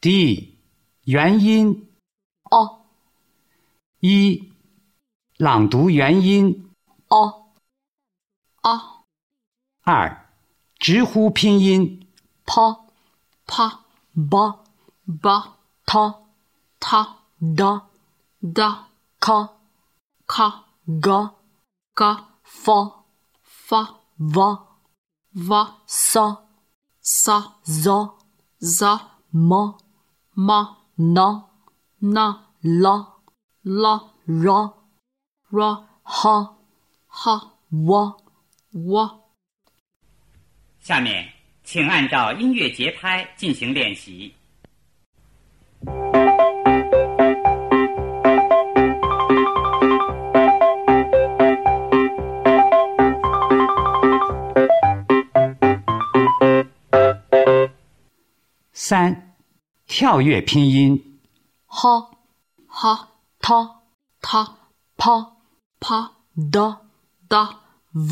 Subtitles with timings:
[0.00, 0.58] D
[1.04, 1.88] 元音。
[2.50, 2.86] 哦。
[4.00, 4.52] 一，
[5.36, 6.70] 朗读元音。
[7.08, 7.52] 哦。
[8.62, 9.04] 哦。
[9.82, 10.30] 二，
[10.78, 12.06] 直呼拼音。
[12.46, 12.86] pa
[13.46, 13.84] pa
[14.14, 14.64] ba
[15.04, 16.24] ba ta
[16.80, 17.00] ta
[17.40, 17.88] da
[18.40, 18.88] da
[19.20, 19.38] ka
[20.26, 20.64] ka
[21.04, 21.34] ga
[21.94, 22.10] ga
[22.42, 23.04] fa
[23.42, 23.80] fa
[24.16, 24.48] va
[25.34, 26.24] va sa
[27.02, 27.98] sa za
[28.60, 28.92] za
[29.30, 29.76] ma
[30.38, 31.48] ma na
[31.98, 32.26] na
[32.62, 32.94] la
[33.64, 34.72] la ra
[35.50, 36.54] ra ha
[37.08, 37.34] ha
[37.70, 38.16] wa
[38.70, 39.20] wa
[40.78, 41.28] 下面，
[41.64, 44.32] 请按照音乐节拍进行练习。
[58.72, 59.27] 三，
[59.88, 61.18] 跳跃拼音，
[61.64, 62.10] 哈
[62.68, 63.08] 哈，
[63.40, 63.80] 他
[64.20, 64.58] 他，
[64.98, 65.36] 啪
[65.80, 66.12] 啪，
[66.52, 66.86] 的
[67.26, 67.60] 的，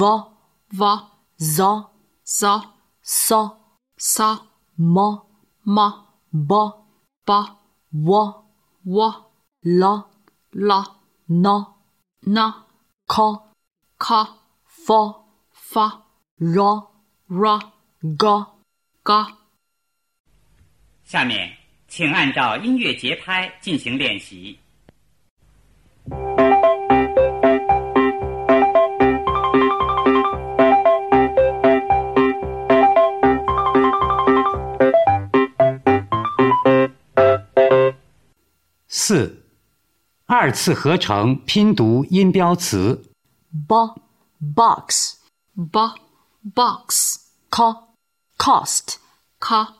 [0.00, 0.32] 哇
[0.78, 1.90] 哇，咋
[2.24, 3.58] 咋，啥
[3.98, 5.26] 啥，么
[5.62, 6.06] 么，
[6.48, 6.86] 吧
[7.26, 7.58] 吧，
[7.92, 8.46] 我
[8.84, 10.06] 我，啦
[10.52, 11.74] 啦，呢
[12.20, 12.64] 呢，
[13.06, 13.22] 卡
[13.98, 16.06] 卡，发发，
[16.38, 16.88] 啦
[17.26, 17.72] 啦，
[18.18, 18.54] 嘎
[19.02, 19.36] 嘎。
[21.04, 21.65] 下面。
[21.88, 24.58] 请按照音乐节拍进行练习。
[38.88, 39.44] 四，
[40.26, 43.10] 二次合成拼读音标词
[43.68, 43.94] ba
[44.54, 45.14] box
[45.54, 45.94] ba
[46.54, 47.16] box
[47.48, 47.84] ca
[48.36, 48.96] cost
[49.38, 49.74] ca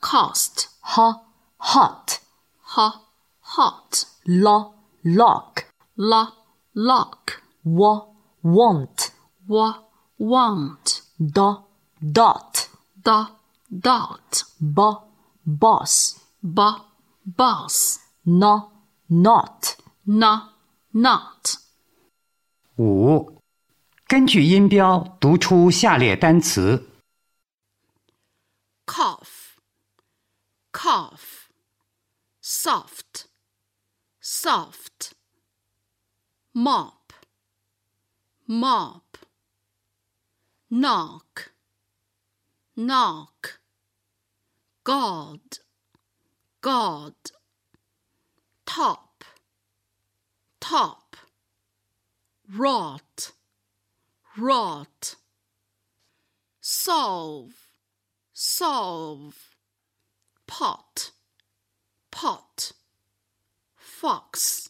[0.00, 2.19] cost ha hot
[2.61, 3.01] ha
[3.39, 4.71] hot la
[5.03, 6.33] lock la
[6.73, 8.07] lock wa
[8.43, 9.11] want
[9.47, 9.83] wa
[10.17, 11.63] want da
[12.01, 12.69] dot
[13.03, 13.27] da
[13.69, 15.01] dot ba
[15.45, 16.81] boss ba
[17.25, 18.69] boss na
[19.07, 20.49] not na
[20.91, 21.57] not
[22.77, 23.41] 五，
[24.07, 26.89] 根据音标读出下列单词
[28.85, 29.55] cough,
[30.71, 31.38] cough,
[32.40, 33.26] Soft,
[34.20, 35.14] soft,
[36.54, 37.12] mop,
[38.46, 39.18] mop,
[40.70, 41.52] knock,
[42.74, 43.60] knock,
[44.84, 45.40] God,
[46.62, 47.14] God,
[48.64, 49.24] top,
[50.60, 51.16] top,
[52.56, 53.32] rot,
[54.38, 55.16] rot,
[56.60, 57.52] solve,
[58.32, 59.36] solve,
[60.46, 61.09] pot,
[62.19, 62.71] pot,
[63.77, 64.67] fox,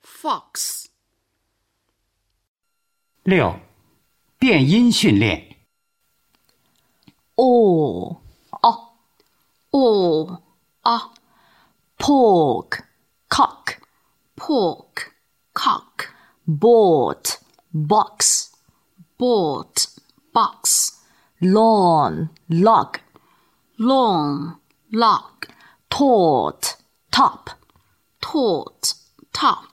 [0.00, 0.86] fox.
[3.24, 3.60] 六，
[4.38, 5.56] 变音训练
[7.36, 8.70] o a
[9.70, 10.42] o
[10.82, 10.98] a
[11.98, 12.84] pork
[13.28, 13.76] cock
[14.34, 15.12] pork
[15.52, 16.08] cock
[16.46, 17.38] bought
[17.72, 18.50] box
[19.18, 19.86] bought
[20.32, 20.94] box
[21.40, 22.98] lawn log
[23.76, 24.58] lawn
[24.90, 25.46] log
[25.92, 26.76] taught
[27.10, 27.50] top
[28.20, 28.94] taught
[29.32, 29.68] top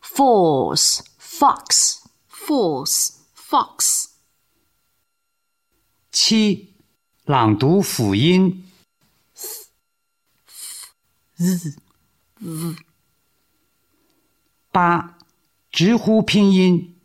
[0.00, 4.06] force fox force fox
[6.12, 6.74] 七，
[7.24, 8.64] 朗读辅音
[11.36, 11.76] z
[14.72, 15.18] 八，
[15.70, 17.00] 直呼拼音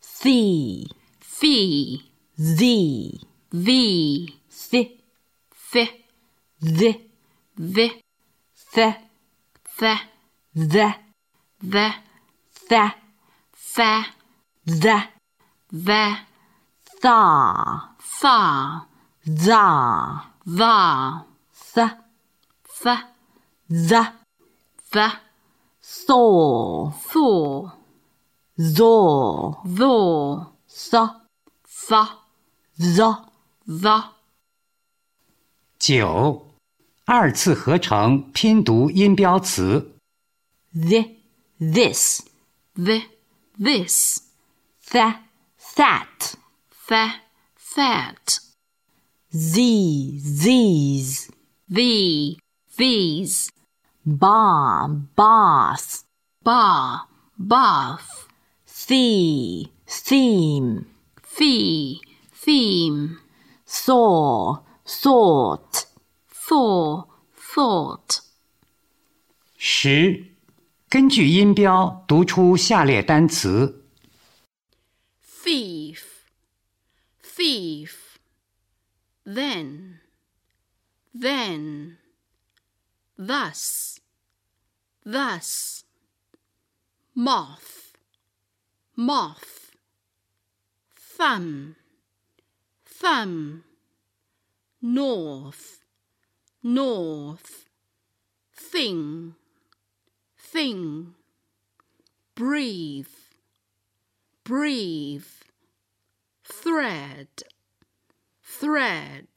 [0.00, 0.88] C
[1.20, 2.02] Fee,
[2.36, 4.76] Z V, F
[5.50, 5.88] F,
[7.61, 8.01] v
[8.73, 8.77] th
[9.77, 9.83] th
[10.55, 10.77] th
[11.61, 11.75] v
[12.69, 12.73] th
[13.53, 13.77] f
[14.65, 14.87] th
[15.71, 15.89] v
[17.01, 17.07] th
[18.19, 18.25] th
[19.25, 19.51] z
[20.45, 20.59] v
[21.73, 21.79] th
[22.81, 22.87] f
[23.69, 23.93] z
[24.81, 24.97] v
[25.71, 26.11] s s
[28.57, 28.81] z
[29.65, 29.81] z
[30.67, 30.95] s
[31.65, 31.93] s
[32.79, 32.99] z
[33.67, 33.85] z
[35.79, 36.50] 九。
[37.10, 39.92] 二次合成拼读音标词
[40.72, 41.04] The
[41.58, 42.20] This
[42.74, 43.02] The,
[43.58, 44.18] this,
[44.90, 45.14] Th
[45.76, 46.34] That
[46.88, 47.12] Th,
[47.74, 48.38] that,
[49.32, 51.30] Z These
[51.68, 52.36] the,
[52.76, 53.48] these,
[54.04, 56.04] Ba Bath
[56.42, 57.06] bar,
[57.38, 58.28] bath,
[58.66, 60.86] See Theme
[61.36, 62.00] fee,
[62.32, 63.18] theme,
[63.66, 65.86] Saw Thought
[66.50, 68.20] thaw, thought.
[69.56, 70.26] 十，
[70.88, 73.84] 根据音标读出下列单词。
[75.44, 76.00] thief,
[77.22, 77.92] thief.
[79.24, 80.00] Then,
[81.12, 81.96] then,
[83.16, 83.98] thus,
[85.04, 85.82] thus.
[87.14, 87.94] Moth,
[88.94, 89.72] moth.
[91.16, 91.76] Thumb,
[92.84, 93.62] thumb.
[94.82, 95.78] North,
[96.63, 97.65] north.
[98.53, 99.35] Thing,
[100.37, 101.15] thing.
[102.35, 103.07] Breathe,
[104.43, 105.25] breathe.
[106.43, 107.43] Thread,
[108.43, 109.27] thread,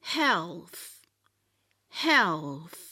[0.00, 1.00] health,
[1.90, 2.87] health,